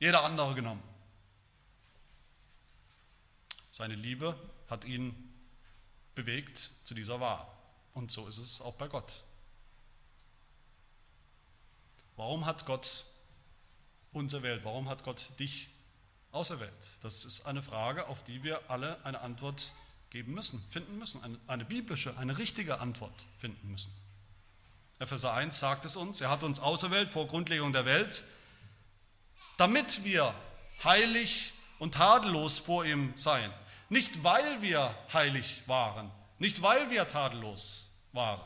[0.00, 0.82] jeder andere genommen?
[3.76, 4.34] Seine Liebe
[4.70, 5.14] hat ihn
[6.14, 7.46] bewegt zu dieser Wahl.
[7.92, 9.22] Und so ist es auch bei Gott.
[12.16, 13.04] Warum hat Gott
[14.12, 14.64] uns erwählt?
[14.64, 15.68] Warum hat Gott dich
[16.32, 16.72] auserwählt?
[17.02, 19.74] Das ist eine Frage, auf die wir alle eine Antwort
[20.08, 23.92] geben müssen, finden müssen, eine, eine biblische, eine richtige Antwort finden müssen.
[25.00, 28.24] Epheser 1 sagt es uns, er hat uns auserwählt vor Grundlegung der Welt,
[29.58, 30.34] damit wir
[30.82, 33.52] heilig und tadellos vor ihm seien.
[33.88, 38.40] Nicht weil wir heilig waren, nicht weil wir tadellos waren,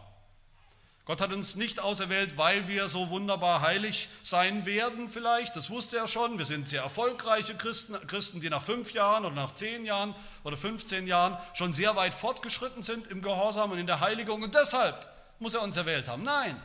[1.10, 5.56] Gott hat uns nicht auserwählt, weil wir so wunderbar heilig sein werden vielleicht.
[5.56, 6.38] Das wusste er schon.
[6.38, 10.56] Wir sind sehr erfolgreiche Christen, Christen, die nach fünf Jahren oder nach zehn Jahren oder
[10.56, 14.40] 15 Jahren schon sehr weit fortgeschritten sind im Gehorsam und in der Heiligung.
[14.40, 15.04] Und deshalb
[15.40, 16.22] muss er uns erwählt haben.
[16.22, 16.62] Nein.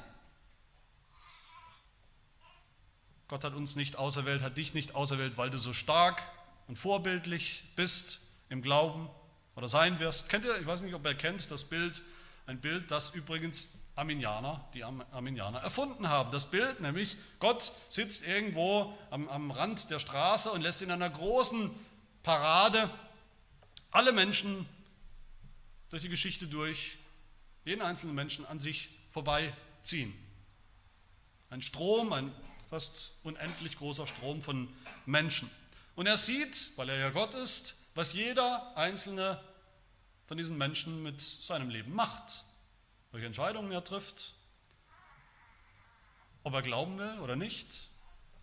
[3.28, 6.22] Gott hat uns nicht auserwählt, hat dich nicht auserwählt, weil du so stark
[6.68, 8.20] und vorbildlich bist
[8.56, 9.10] im Glauben
[9.56, 10.30] oder sein wirst.
[10.30, 12.02] Kennt ihr, ich weiß nicht, ob ihr kennt, das Bild,
[12.48, 16.32] ein Bild, das übrigens Arminianer, die Arminianer erfunden haben.
[16.32, 21.10] Das Bild nämlich, Gott sitzt irgendwo am, am Rand der Straße und lässt in einer
[21.10, 21.70] großen
[22.24, 22.90] Parade
[23.92, 24.66] alle Menschen
[25.90, 26.98] durch die Geschichte durch,
[27.66, 30.14] jeden einzelnen Menschen an sich vorbeiziehen.
[31.50, 32.32] Ein Strom, ein
[32.70, 34.70] fast unendlich großer Strom von
[35.06, 35.50] Menschen.
[35.96, 39.42] Und er sieht, weil er ja Gott ist, was jeder einzelne
[40.28, 42.46] von diesen Menschen mit seinem Leben macht
[43.12, 44.34] welche Entscheidungen er trifft,
[46.44, 47.88] ob er glauben will oder nicht,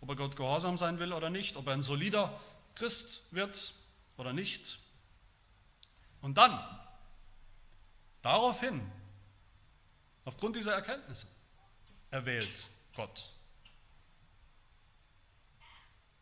[0.01, 2.39] ob er Gott gehorsam sein will oder nicht, ob er ein solider
[2.73, 3.75] Christ wird
[4.17, 4.79] oder nicht.
[6.21, 6.59] Und dann,
[8.23, 8.89] Daraufhin,
[10.23, 11.27] aufgrund dieser Erkenntnisse,
[12.09, 13.33] erwählt Gott.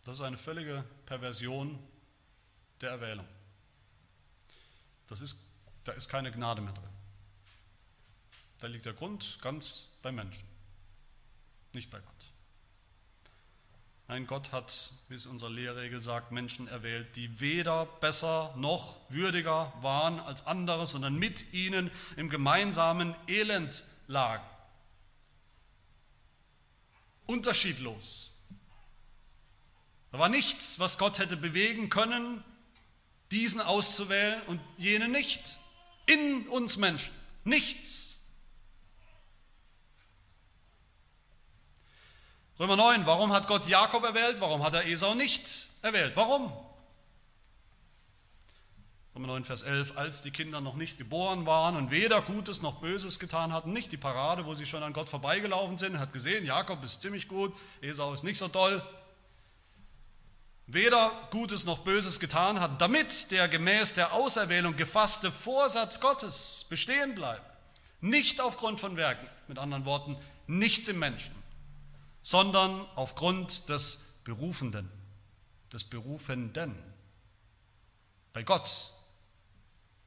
[0.04, 1.78] Das ist eine völlige Perversion
[2.82, 3.28] der Erwählung.
[5.08, 5.40] Das ist,
[5.84, 6.90] da ist keine Gnade mehr drin.
[8.60, 10.48] Da liegt der Grund ganz beim Menschen,
[11.74, 12.22] nicht bei Gott.
[14.08, 19.72] Nein, Gott hat, wie es unsere Lehrregel sagt, Menschen erwählt, die weder besser noch würdiger
[19.82, 24.44] waren als andere, sondern mit ihnen im gemeinsamen Elend lagen.
[27.26, 28.38] Unterschiedlos.
[30.12, 32.44] Da war nichts, was Gott hätte bewegen können,
[33.32, 35.58] diesen auszuwählen und jenen nicht.
[36.06, 37.14] In uns Menschen.
[37.44, 38.12] Nichts.
[42.60, 44.40] Römer 9, warum hat Gott Jakob erwählt?
[44.40, 46.16] Warum hat er Esau nicht erwählt?
[46.16, 46.54] Warum?
[49.16, 52.80] Römer 9, Vers 11, als die Kinder noch nicht geboren waren und weder Gutes noch
[52.80, 56.46] Böses getan hatten, nicht die Parade, wo sie schon an Gott vorbeigelaufen sind, hat gesehen,
[56.46, 58.82] Jakob ist ziemlich gut, Esau ist nicht so toll.
[60.74, 67.16] Weder Gutes noch Böses getan hatten, damit der gemäß der Auserwählung gefasste Vorsatz Gottes bestehen
[67.16, 67.50] bleibt.
[68.00, 71.42] Nicht aufgrund von Werken, mit anderen Worten, nichts im Menschen
[72.22, 74.90] sondern aufgrund des Berufenden,
[75.72, 76.76] des Berufenden.
[78.34, 78.94] Bei Gott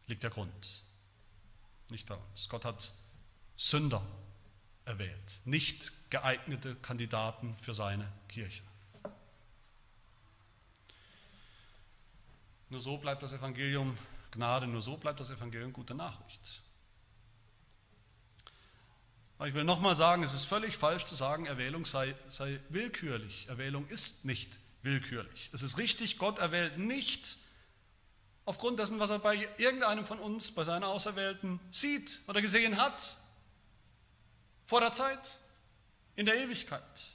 [0.06, 0.84] liegt der Grund,
[1.88, 2.48] nicht bei uns.
[2.48, 2.92] Gott hat
[3.56, 4.04] Sünder
[4.84, 8.62] erwählt, nicht geeignete Kandidaten für seine Kirche.
[12.74, 13.96] Nur so bleibt das Evangelium
[14.32, 16.60] Gnade, nur so bleibt das Evangelium gute Nachricht.
[19.38, 23.46] Aber ich will nochmal sagen, es ist völlig falsch zu sagen, Erwählung sei, sei willkürlich.
[23.46, 25.50] Erwählung ist nicht willkürlich.
[25.52, 27.36] Es ist richtig, Gott erwählt nicht
[28.44, 33.18] aufgrund dessen, was er bei irgendeinem von uns, bei seiner Auserwählten sieht oder gesehen hat.
[34.66, 35.38] Vor der Zeit,
[36.16, 37.13] in der Ewigkeit.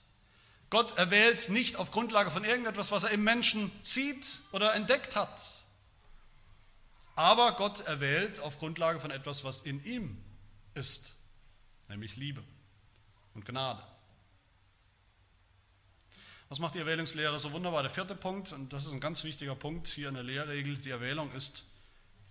[0.69, 5.41] Gott erwählt nicht auf Grundlage von irgendetwas, was er im Menschen sieht oder entdeckt hat.
[7.15, 10.23] Aber Gott erwählt auf Grundlage von etwas, was in ihm
[10.73, 11.15] ist
[11.89, 12.43] nämlich Liebe
[13.34, 13.84] und Gnade.
[16.47, 17.84] Was macht die Erwählungslehre so wunderbar?
[17.84, 20.89] Der vierte Punkt, und das ist ein ganz wichtiger Punkt hier in der Lehrregel, die
[20.89, 21.65] Erwählung ist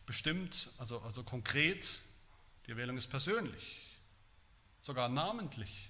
[0.07, 2.03] bestimmt, also, also konkret,
[2.67, 3.87] die Erwählung ist persönlich,
[4.81, 5.88] sogar namentlich.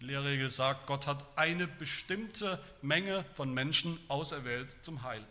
[0.00, 5.22] Die Lehrregel sagt, Gott hat eine bestimmte Menge von Menschen auserwählt zum Heil.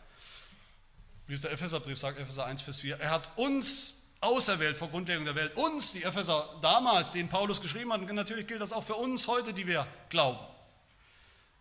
[1.26, 5.26] Wie es der Epheserbrief sagt, Epheser 1, Vers 4, er hat uns auserwählt vor Grundlegung
[5.26, 5.56] der Welt.
[5.56, 9.28] Uns, die Epheser damals, den Paulus geschrieben hat, und natürlich gilt das auch für uns
[9.28, 10.40] heute, die wir glauben.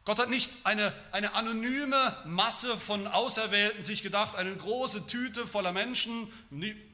[0.09, 5.75] Gott hat nicht eine, eine anonyme Masse von Auserwählten sich gedacht, eine große Tüte voller
[5.75, 6.33] Menschen,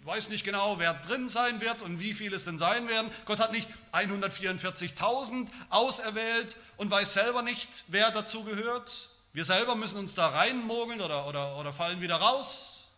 [0.02, 3.08] weiß nicht genau, wer drin sein wird und wie viele es denn sein werden.
[3.24, 9.10] Gott hat nicht 144.000 auserwählt und weiß selber nicht, wer dazu gehört.
[9.32, 12.90] Wir selber müssen uns da reinmogeln oder, oder, oder fallen wieder raus.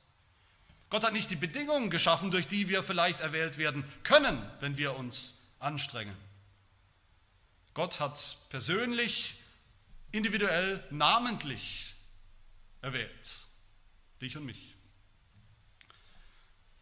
[0.88, 4.96] Gott hat nicht die Bedingungen geschaffen, durch die wir vielleicht erwählt werden können, wenn wir
[4.96, 6.16] uns anstrengen.
[7.74, 9.36] Gott hat persönlich,
[10.12, 11.94] individuell, namentlich
[12.82, 13.46] erwählt.
[14.20, 14.74] Dich und mich.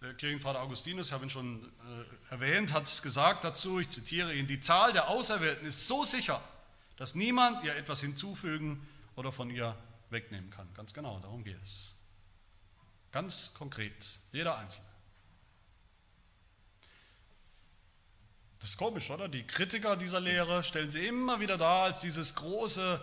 [0.01, 4.47] Der Kirchenvater Augustinus, ich habe ihn schon äh, erwähnt, hat gesagt dazu, ich zitiere ihn,
[4.47, 6.43] die Zahl der Auserwählten ist so sicher,
[6.97, 9.77] dass niemand ihr etwas hinzufügen oder von ihr
[10.11, 10.69] wegnehmen kann.
[10.75, 11.95] Ganz genau, darum geht es.
[13.13, 14.89] Ganz konkret, jeder Einzelne.
[18.59, 19.29] Das ist komisch, oder?
[19.29, 23.01] Die Kritiker dieser Lehre stellen sie immer wieder dar als dieses große,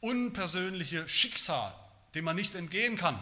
[0.00, 1.74] unpersönliche Schicksal,
[2.14, 3.20] dem man nicht entgehen kann.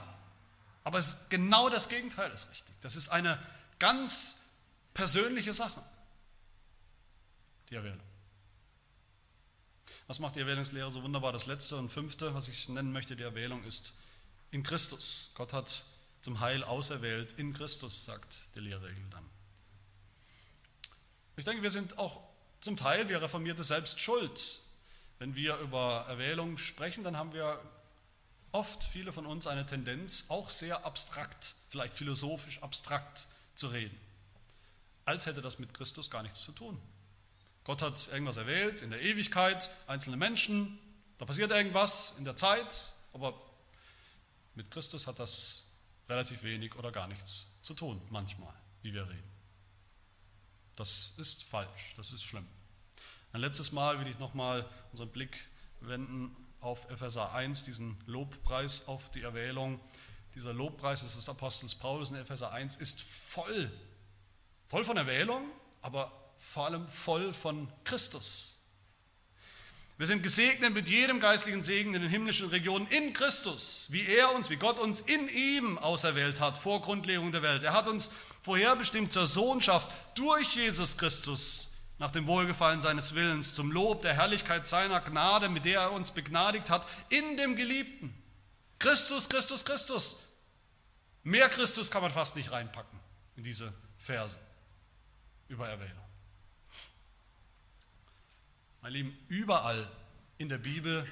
[0.84, 2.74] Aber genau das Gegenteil ist richtig.
[2.80, 3.42] Das ist eine
[3.78, 4.42] ganz
[4.94, 5.82] persönliche Sache,
[7.70, 8.00] die Erwählung.
[10.06, 11.32] Was macht die Erwählungslehre so wunderbar?
[11.32, 13.94] Das letzte und fünfte, was ich nennen möchte, die Erwählung ist
[14.52, 15.32] in Christus.
[15.34, 15.84] Gott hat
[16.20, 19.28] zum Heil auserwählt in Christus, sagt die Lehrregel dann.
[21.36, 22.22] Ich denke, wir sind auch
[22.60, 24.60] zum Teil, wir Reformierte, selbst schuld.
[25.18, 27.60] Wenn wir über Erwählung sprechen, dann haben wir
[28.52, 33.98] oft, viele von uns, eine Tendenz, auch sehr abstrakt, vielleicht philosophisch abstrakt zu reden.
[35.04, 36.80] Als hätte das mit Christus gar nichts zu tun.
[37.64, 40.78] Gott hat irgendwas erwählt in der Ewigkeit, einzelne Menschen,
[41.18, 43.34] da passiert irgendwas in der Zeit, aber
[44.54, 45.64] mit Christus hat das
[46.08, 48.52] relativ wenig oder gar nichts zu tun, manchmal,
[48.82, 49.30] wie wir reden.
[50.76, 52.46] Das ist falsch, das ist schlimm.
[53.32, 55.36] Ein letztes Mal will ich nochmal unseren Blick
[55.80, 59.80] wenden auf Epheser 1, diesen Lobpreis auf die Erwählung.
[60.34, 63.70] Dieser Lobpreis des Apostels Paulus in Epheser 1 ist voll
[64.68, 65.48] Voll von Erwählung,
[65.80, 68.60] aber vor allem voll von Christus.
[69.96, 74.34] Wir sind gesegnet mit jedem geistlichen Segen in den himmlischen Regionen in Christus, wie er
[74.34, 77.62] uns, wie Gott uns in ihm auserwählt hat vor Grundlegung der Welt.
[77.62, 78.10] Er hat uns
[78.42, 84.66] vorherbestimmt zur Sohnschaft durch Jesus Christus nach dem Wohlgefallen seines Willens, zum Lob der Herrlichkeit
[84.66, 88.14] seiner Gnade, mit der er uns begnadigt hat, in dem Geliebten.
[88.78, 90.28] Christus, Christus, Christus.
[91.22, 93.00] Mehr Christus kann man fast nicht reinpacken
[93.36, 94.38] in diese Verse
[95.48, 96.04] über Erwählung.
[98.82, 99.90] Meine Lieben, überall
[100.38, 101.04] in der Bibel,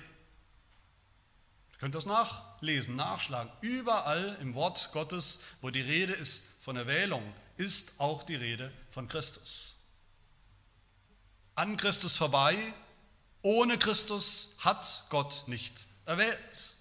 [1.72, 7.34] ihr könnt das nachlesen, nachschlagen, überall im Wort Gottes, wo die Rede ist von Erwählung,
[7.56, 9.73] ist auch die Rede von Christus.
[11.54, 12.56] An Christus vorbei,
[13.42, 16.74] ohne Christus hat Gott nicht erwählt.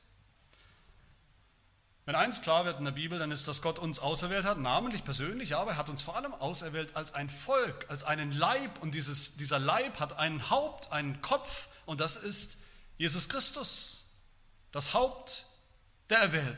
[2.06, 5.06] Wenn eins klar wird in der Bibel, dann ist, dass Gott uns auserwählt hat, namentlich
[5.06, 8.82] persönlich, aber er hat uns vor allem auserwählt als ein Volk, als einen Leib.
[8.82, 12.58] Und dieses, dieser Leib hat ein Haupt, einen Kopf, und das ist
[12.98, 14.08] Jesus Christus,
[14.74, 15.46] das Haupt
[16.10, 16.58] der Erwählten.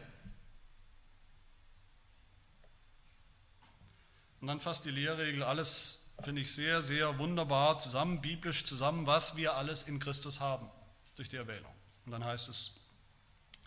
[4.41, 9.35] Und dann fasst die Lehrregel alles, finde ich, sehr, sehr wunderbar zusammen, biblisch zusammen, was
[9.35, 10.69] wir alles in Christus haben
[11.15, 11.71] durch die Erwählung.
[12.05, 12.71] Und dann heißt es,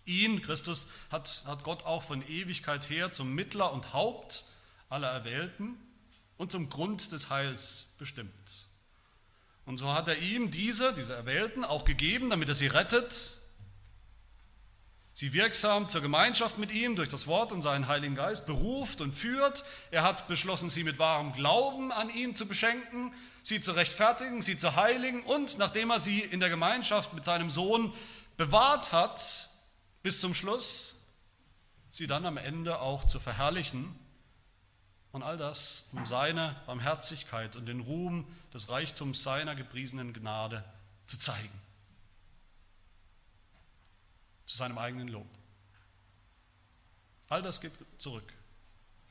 [0.05, 4.45] Ihn, Christus, hat, hat Gott auch von Ewigkeit her zum Mittler und Haupt
[4.89, 5.77] aller Erwählten
[6.39, 8.33] und zum Grund des Heils bestimmt.
[9.67, 13.38] Und so hat er ihm diese, diese Erwählten, auch gegeben, damit er sie rettet,
[15.19, 19.11] sie wirksam zur Gemeinschaft mit ihm durch das Wort und seinen Heiligen Geist beruft und
[19.11, 19.65] führt.
[19.91, 23.13] Er hat beschlossen, sie mit wahrem Glauben an ihn zu beschenken,
[23.43, 27.51] sie zu rechtfertigen, sie zu heiligen und nachdem er sie in der Gemeinschaft mit seinem
[27.51, 27.93] Sohn
[28.37, 29.51] bewahrt hat,
[30.05, 31.09] bis zum Schluss,
[31.91, 33.99] sie dann am Ende auch zu verherrlichen
[35.11, 40.63] und all das um seine Barmherzigkeit und den Ruhm des Reichtums seiner gepriesenen Gnade
[41.07, 41.68] zu zeigen.
[44.49, 45.29] Zu seinem eigenen Lob.
[47.29, 48.33] All das geht zurück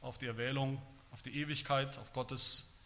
[0.02, 0.82] auf die Erwählung,
[1.12, 2.80] auf die Ewigkeit, auf Gottes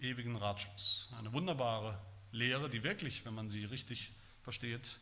[0.00, 1.12] ewigen Ratschluss.
[1.18, 2.00] Eine wunderbare
[2.32, 4.98] Lehre, die wirklich, wenn man sie richtig versteht,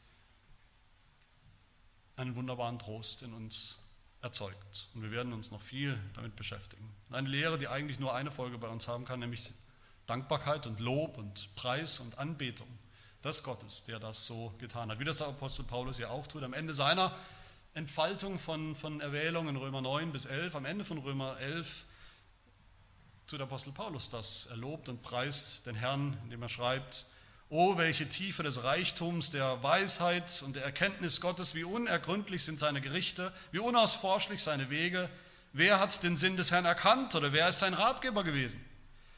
[2.16, 3.88] einen wunderbaren Trost in uns
[4.20, 4.88] erzeugt.
[4.94, 6.92] Und wir werden uns noch viel damit beschäftigen.
[7.10, 9.52] Eine Lehre, die eigentlich nur eine Folge bei uns haben kann, nämlich
[10.06, 12.66] Dankbarkeit und Lob und Preis und Anbetung
[13.24, 14.98] des Gottes, der das so getan hat.
[14.98, 16.42] Wie das der Apostel Paulus ja auch tut.
[16.42, 17.16] Am Ende seiner
[17.74, 21.84] Entfaltung von, von Erwählung in Römer 9 bis 11, am Ende von Römer 11
[23.26, 24.46] tut der Apostel Paulus das.
[24.46, 27.06] Er lobt und preist den Herrn, indem er schreibt,
[27.48, 32.80] Oh, welche Tiefe des Reichtums, der Weisheit und der Erkenntnis Gottes, wie unergründlich sind seine
[32.80, 35.10] Gerichte, wie unausforschlich seine Wege.
[35.52, 38.58] Wer hat den Sinn des Herrn erkannt oder wer ist sein Ratgeber gewesen?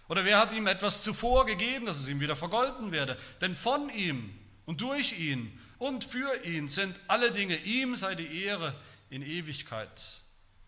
[0.09, 3.19] Oder wer hat ihm etwas zuvor gegeben, dass es ihm wieder vergolten werde?
[3.41, 7.57] Denn von ihm und durch ihn und für ihn sind alle Dinge.
[7.57, 8.75] Ihm sei die Ehre
[9.11, 10.21] in Ewigkeit.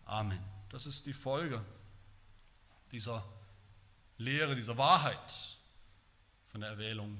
[0.05, 0.39] Amen.
[0.69, 1.63] Das ist die Folge
[2.91, 3.23] dieser
[4.17, 5.33] Lehre, dieser Wahrheit
[6.49, 7.19] von der Erwählung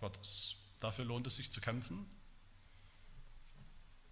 [0.00, 0.56] Gottes.
[0.80, 2.06] Dafür lohnt es sich zu kämpfen.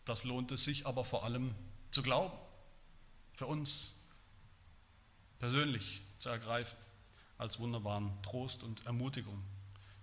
[0.05, 1.55] Das lohnt es sich aber vor allem
[1.91, 2.37] zu glauben,
[3.35, 4.01] für uns
[5.39, 6.79] persönlich zu ergreifen,
[7.39, 9.43] als wunderbaren Trost und Ermutigung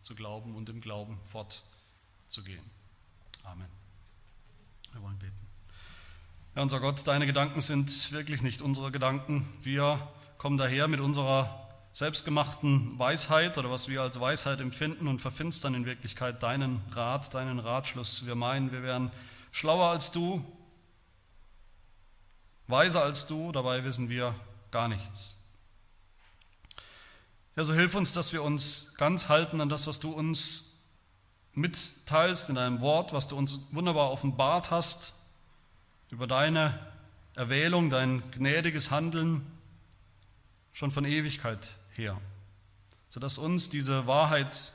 [0.01, 2.63] zu glauben und im Glauben fortzugehen.
[3.43, 3.67] Amen.
[4.93, 5.45] Wir wollen beten.
[6.53, 9.45] Herr unser Gott, deine Gedanken sind wirklich nicht unsere Gedanken.
[9.61, 9.99] Wir
[10.37, 11.61] kommen daher mit unserer
[11.91, 17.59] selbstgemachten Weisheit oder was wir als Weisheit empfinden und verfinstern in Wirklichkeit deinen Rat, deinen
[17.59, 18.25] Ratschluss.
[18.25, 19.11] Wir meinen, wir wären
[19.51, 20.43] schlauer als du,
[22.67, 24.35] weiser als du, dabei wissen wir
[24.71, 25.37] gar nichts.
[27.55, 30.79] Ja, so hilf uns, dass wir uns ganz halten an das, was du uns
[31.53, 35.13] mitteilst in deinem Wort, was du uns wunderbar offenbart hast
[36.09, 36.77] über deine
[37.33, 39.45] Erwählung, dein gnädiges Handeln
[40.73, 42.19] schon von Ewigkeit her,
[43.07, 44.73] sodass uns diese Wahrheit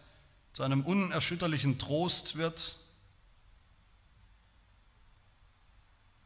[0.55, 2.79] zu einem unerschütterlichen Trost wird,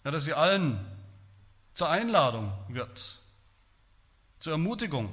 [0.04, 0.78] ja, dass sie allen
[1.72, 3.20] zur Einladung wird,
[4.38, 5.12] zur Ermutigung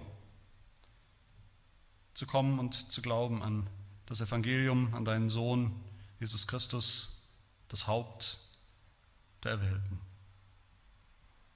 [2.21, 3.65] zu kommen und zu glauben an
[4.05, 5.71] das Evangelium, an deinen Sohn
[6.19, 7.27] Jesus Christus,
[7.67, 8.37] das Haupt
[9.43, 9.99] der Erwählten.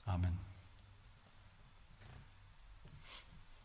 [0.06, 0.45] Amen.